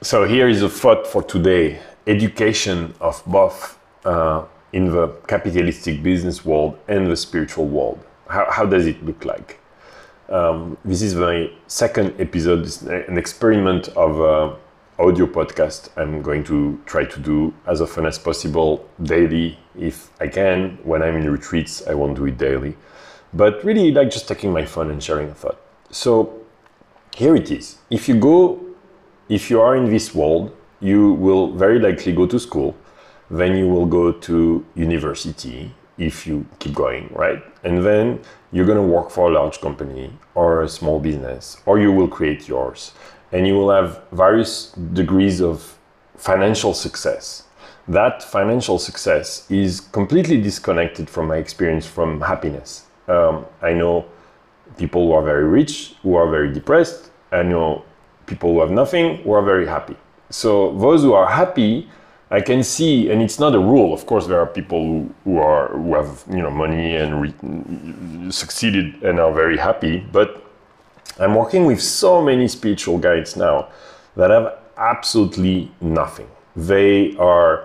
[0.00, 6.44] So here is a thought for today: education of both uh, in the capitalistic business
[6.44, 7.98] world and the spiritual world.
[8.28, 9.58] How, how does it look like?
[10.28, 14.56] Um, this is my second episode, it's an experiment of
[15.00, 20.28] audio podcast I'm going to try to do as often as possible daily if I
[20.28, 20.78] can.
[20.84, 22.76] When I'm in retreats, I won't do it daily.
[23.34, 25.60] But really like just taking my phone and sharing a thought.
[25.90, 26.40] So
[27.16, 27.78] here it is.
[27.90, 28.64] If you go,
[29.28, 32.76] if you are in this world, you will very likely go to school,
[33.30, 37.42] then you will go to university if you keep going, right?
[37.64, 38.20] And then
[38.52, 42.08] you're going to work for a large company or a small business, or you will
[42.08, 42.92] create yours.
[43.32, 45.76] And you will have various degrees of
[46.16, 47.44] financial success.
[47.88, 52.86] That financial success is completely disconnected from my experience from happiness.
[53.08, 54.06] Um, I know
[54.76, 57.10] people who are very rich, who are very depressed.
[57.32, 57.84] I know
[58.28, 59.96] people who have nothing, who are very happy.
[60.30, 61.88] So those who are happy
[62.30, 63.94] I can see, and it's not a rule.
[63.94, 68.30] Of course, there are people who, who are who have you know money and re-
[68.30, 70.00] succeeded and are very happy.
[70.12, 70.44] But
[71.18, 73.68] I'm working with so many spiritual guides now
[74.16, 76.28] that have absolutely nothing.
[76.54, 77.64] They are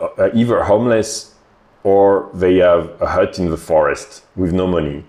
[0.00, 1.34] uh, either homeless
[1.82, 5.04] or they have a hut in the forest with no money.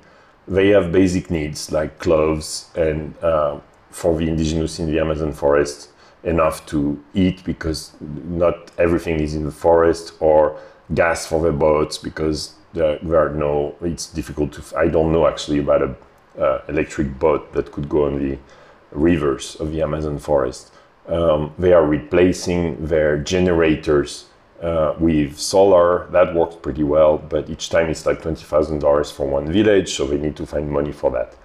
[0.47, 3.59] They have basic needs like clothes and uh,
[3.94, 5.89] for the indigenous in the Amazon forest
[6.23, 10.58] enough to eat because not everything is in the forest or
[10.94, 15.27] gas for the boats because there, there are no it's difficult to i don't know
[15.27, 15.95] actually about a
[16.41, 18.38] uh, electric boat that could go on the
[18.91, 20.72] rivers of the amazon forest.
[21.07, 24.28] Um, they are replacing their generators
[24.61, 26.07] uh, with solar.
[26.11, 30.17] That works pretty well but each time it's like $20000 for one village so they
[30.17, 31.35] need to find money for that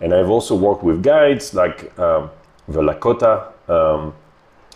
[0.00, 2.30] and i've also worked with guides like um,
[2.68, 4.14] the lakota um,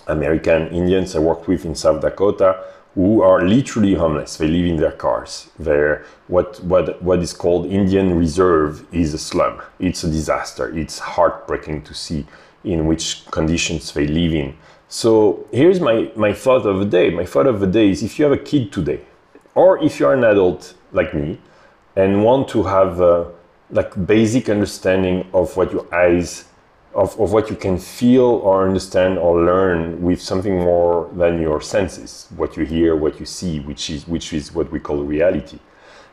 [0.06, 4.36] American Indians I worked with in South Dakota who are literally homeless.
[4.36, 5.48] They live in their cars.
[5.58, 9.62] They're, what, what, what is called Indian Reserve is a slum.
[9.78, 10.76] It's a disaster.
[10.76, 12.26] It's heartbreaking to see
[12.64, 14.56] in which conditions they live in.
[14.88, 17.08] So here's my, my thought of the day.
[17.08, 19.00] My thought of the day is if you have a kid today,
[19.54, 21.40] or if you're an adult like me
[21.96, 23.00] and want to have
[23.72, 26.44] like basic understanding of what your eyes
[26.94, 31.60] of, of what you can feel or understand or learn with something more than your
[31.60, 35.58] senses, what you hear, what you see, which is, which is what we call reality.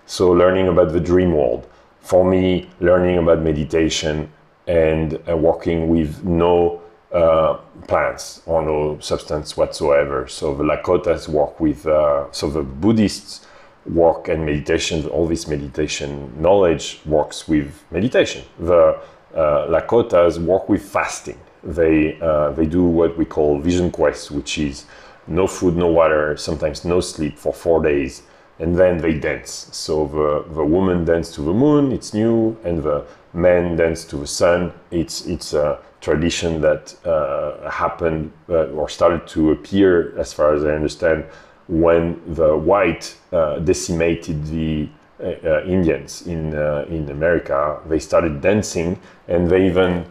[0.05, 1.67] So, learning about the dream world.
[1.99, 4.31] For me, learning about meditation
[4.67, 6.81] and uh, working with no
[7.11, 7.55] uh,
[7.87, 10.27] plants or no substance whatsoever.
[10.27, 13.45] So, the Lakotas work with, uh, so the Buddhists
[13.85, 18.43] work and meditation, all this meditation knowledge works with meditation.
[18.59, 18.99] The
[19.33, 21.39] uh, Lakotas work with fasting.
[21.63, 24.85] They, uh, they do what we call vision quest, which is
[25.27, 28.23] no food, no water, sometimes no sleep for four days,
[28.59, 29.69] and then they dance.
[29.71, 34.17] So the, the woman dance to the moon, it's new, and the men dance to
[34.17, 34.73] the sun.
[34.91, 40.63] It's, it's a tradition that uh, happened uh, or started to appear, as far as
[40.63, 41.25] I understand,
[41.69, 48.41] when the white uh, decimated the uh, uh, Indians in uh, in America, they started
[48.41, 50.05] dancing and they even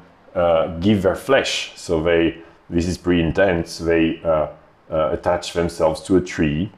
[0.81, 1.73] give their flesh.
[1.75, 2.39] So they
[2.71, 3.79] this is pretty intense.
[3.79, 4.21] They
[4.89, 6.71] attach themselves to a tree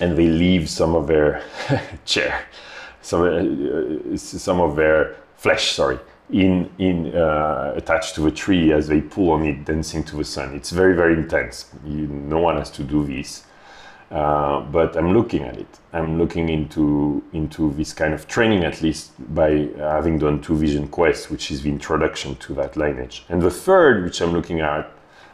[0.00, 1.42] and they leave some of their
[2.04, 2.44] chair,
[3.00, 5.72] some some of their flesh.
[5.72, 5.98] Sorry,
[6.30, 10.24] in in uh, attached to a tree as they pull on it, dancing to the
[10.24, 10.54] sun.
[10.54, 11.70] It's very very intense.
[11.86, 13.45] You, no one has to do this.
[14.10, 15.80] Uh, but I'm looking at it.
[15.92, 20.86] I'm looking into into this kind of training at least by having done two vision
[20.86, 23.24] quests, which is the introduction to that lineage.
[23.28, 24.88] And the third, which I'm looking at,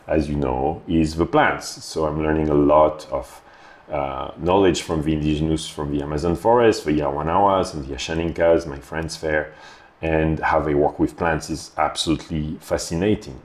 [0.07, 1.85] as you know, is the plants.
[1.85, 3.43] So I'm learning a lot of
[3.91, 8.79] uh, knowledge from the indigenous from the Amazon forest, the Yawanawas and the Ashaninkas, my
[8.79, 9.53] friends there,
[10.01, 13.39] and how they work with plants is absolutely fascinating.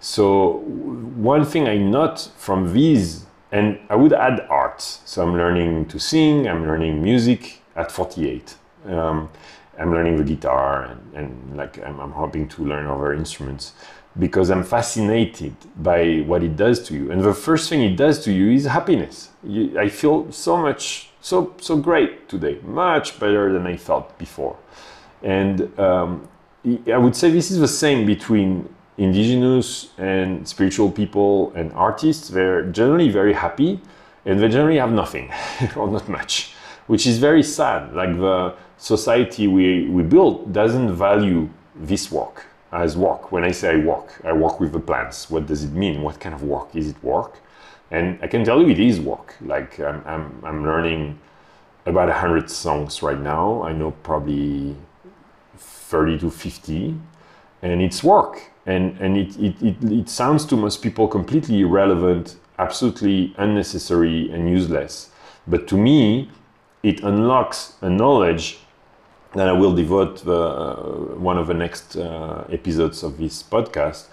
[0.00, 0.58] So
[1.14, 4.80] one thing I note from these and I would add art.
[4.80, 8.56] So I'm learning to sing, I'm learning music at 48.
[8.86, 9.28] Um,
[9.78, 13.72] I'm learning the guitar and, and like I'm, I'm, hoping to learn other instruments
[14.18, 17.10] because I'm fascinated by what it does to you.
[17.10, 19.30] And the first thing it does to you is happiness.
[19.44, 24.56] You, I feel so much, so so great today, much better than I felt before.
[25.22, 26.28] And um,
[26.86, 32.64] I would say this is the same between indigenous and spiritual people and artists, they're
[32.70, 33.80] generally very happy
[34.24, 35.32] and they generally have nothing
[35.76, 36.54] or not much,
[36.86, 37.94] which is very sad.
[37.94, 42.46] Like the society we, we built doesn't value this work.
[42.72, 43.30] as work.
[43.30, 45.28] When I say I work, I work with the plants.
[45.30, 46.02] What does it mean?
[46.02, 47.38] What kind of work is it work?
[47.90, 49.34] And I can tell you it is work.
[49.42, 51.18] Like I'm, I'm, I'm learning
[51.84, 53.62] about 100 songs right now.
[53.62, 54.74] I know probably
[55.56, 56.94] 30 to 50,
[57.60, 58.51] and it's work.
[58.66, 64.48] And, and it, it, it, it sounds to most people completely irrelevant, absolutely unnecessary, and
[64.48, 65.10] useless.
[65.46, 66.30] But to me,
[66.82, 68.58] it unlocks a knowledge
[69.34, 70.74] that I will devote the, uh,
[71.16, 74.06] one of the next uh, episodes of this podcast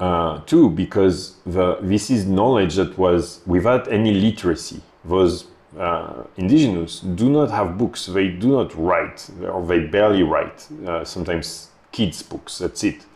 [0.00, 4.82] uh, too, because the, this is knowledge that was without any literacy.
[5.04, 5.46] Those
[5.78, 11.04] uh, indigenous do not have books, they do not write, or they barely write, uh,
[11.04, 13.06] sometimes kids' books, that's it.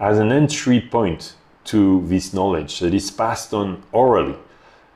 [0.00, 4.36] As an entry point to this knowledge that is passed on orally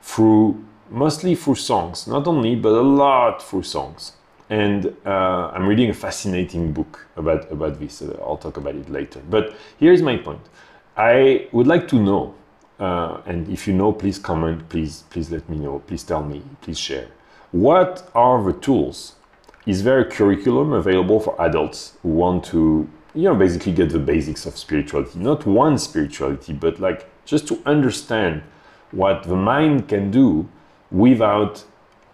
[0.01, 4.13] through mostly through songs, not only, but a lot through songs.
[4.49, 8.01] And uh, I'm reading a fascinating book about, about this.
[8.01, 9.21] I'll talk about it later.
[9.29, 10.41] But here's my point.
[10.95, 12.35] I would like to know,
[12.79, 16.43] uh, and if you know, please comment, please, please let me know, please tell me,
[16.61, 17.07] please share.
[17.51, 19.15] What are the tools?
[19.65, 23.99] Is there a curriculum available for adults who want to, you know, basically get the
[23.99, 25.19] basics of spirituality?
[25.19, 28.43] Not one spirituality, but like just to understand
[28.91, 30.47] what the mind can do
[30.91, 31.63] without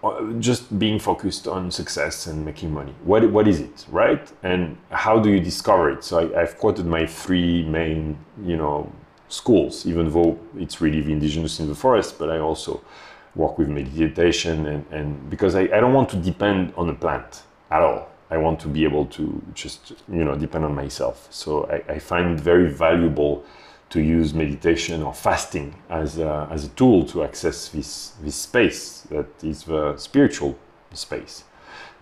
[0.03, 2.93] uh, just being focused on success and making money.
[3.03, 4.31] What, what is it, right?
[4.41, 6.03] And how do you discover it?
[6.03, 8.91] So I, have quoted my three main, you know,
[9.29, 12.81] schools, even though it's really the indigenous in the forest, but I also
[13.35, 17.43] work with meditation and, and because I, I don't want to depend on a plant
[17.69, 18.10] at all.
[18.31, 21.27] I want to be able to just, you know, depend on myself.
[21.29, 23.43] So I, I find it very valuable
[23.89, 29.01] to use meditation or fasting as a, as a tool to access this, this space
[29.11, 30.57] that is the spiritual
[30.93, 31.43] space.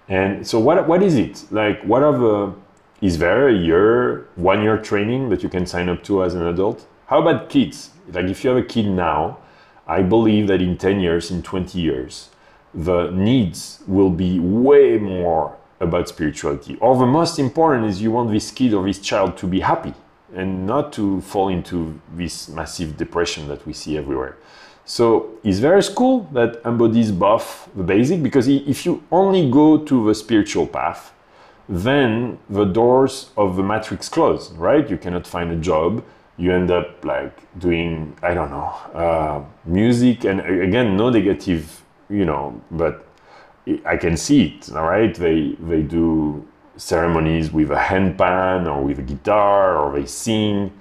[0.08, 1.46] And so what, what is it?
[1.52, 2.54] Like what are the,
[3.02, 6.46] is there a year, one year training that you can sign up to as an
[6.46, 6.86] adult?
[7.08, 7.90] How about kids?
[8.12, 9.40] Like if you have a kid now,
[9.88, 12.30] I believe that in 10 years, in 20 years,
[12.72, 16.78] the needs will be way more about spirituality.
[16.80, 19.94] Or the most important is you want this kid or this child to be happy
[20.36, 24.38] and not to fall into this massive depression that we see everywhere.
[24.86, 30.08] So it's very cool that embodies both the basic because if you only go to
[30.08, 31.14] the spiritual path,
[31.68, 34.90] then the doors of the matrix close, right?
[34.90, 36.04] You cannot find a job.
[36.38, 40.24] You end up like doing, I don't know, uh, music.
[40.26, 43.06] And again, no negative, you know, but
[43.86, 45.14] I can see it, all right?
[45.14, 50.72] They, they do ceremonies with a handpan or with a guitar, or they sing,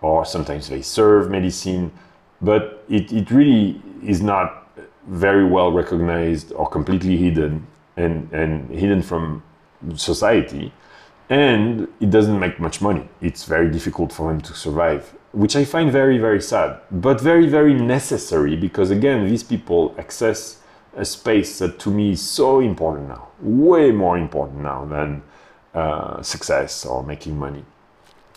[0.00, 1.92] or sometimes they serve medicine.
[2.40, 4.68] But it, it really is not
[5.06, 7.66] very well recognized or completely hidden
[7.96, 9.42] and, and hidden from
[9.94, 10.72] society.
[11.28, 13.08] And it doesn't make much money.
[13.20, 17.46] It's very difficult for them to survive, which I find very, very sad, but very,
[17.46, 20.61] very necessary because, again, these people access
[20.96, 25.22] a space that to me is so important now, way more important now than
[25.74, 27.64] uh, success or making money.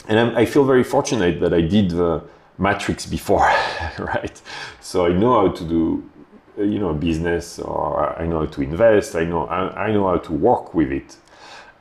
[0.08, 2.24] And I'm, i feel very fortunate that I did the
[2.58, 3.40] matrix before,
[4.00, 4.42] right?
[4.80, 6.10] So I know how to do,
[6.58, 9.16] uh, you know, business, or I know how to invest.
[9.16, 11.18] I know I, I know how to work with it.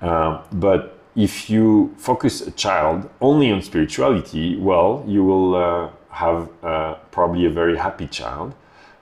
[0.01, 6.49] Uh, but if you focus a child only on spirituality, well, you will uh, have
[6.63, 8.55] uh, probably a very happy child,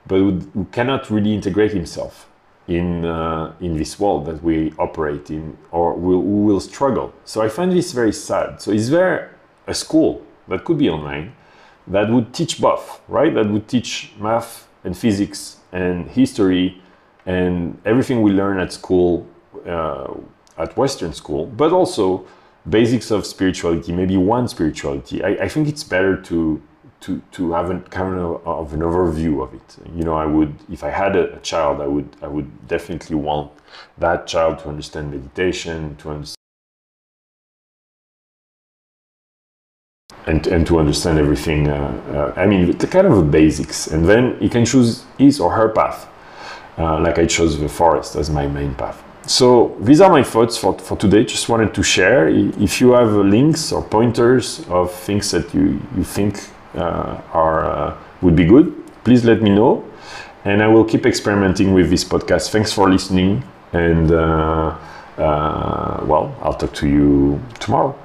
[0.06, 2.29] but who cannot really integrate himself
[2.69, 7.12] in uh, in this world that we operate in, or will will struggle.
[7.24, 8.60] So I find this very sad.
[8.60, 9.36] So is there
[9.67, 11.32] a school that could be online
[11.86, 13.34] that would teach both, right?
[13.34, 16.81] That would teach math and physics and history
[17.26, 19.26] and everything we learn at school,
[19.67, 20.12] uh,
[20.58, 22.24] at Western school, but also
[22.69, 25.22] basics of spirituality, maybe one spirituality.
[25.22, 26.60] I, I think it's better to
[27.02, 29.76] to to have a kind of, an overview of it.
[29.94, 33.16] You know, I would if I had a, a, child, I would I would definitely
[33.16, 33.50] want
[33.98, 36.36] that child to understand meditation, to understand
[40.26, 41.68] and and to understand everything.
[41.68, 45.40] Uh, uh, I mean, the kind of the basics, and then he can choose his
[45.40, 46.08] or her path.
[46.78, 49.02] Uh, like I chose the forest as my main path.
[49.26, 51.24] So these are my thoughts for, for today.
[51.24, 52.28] Just wanted to share.
[52.28, 56.40] If you have links or pointers of things that you, you think
[56.81, 58.72] are uh, would be good,
[59.05, 59.84] please let me know,
[60.44, 62.50] and I will keep experimenting with this podcast.
[62.50, 64.76] Thanks for listening, and uh,
[65.17, 67.96] well, I'll talk to you tomorrow.